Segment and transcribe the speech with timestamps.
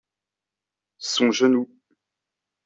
[1.11, 1.69] Son genou.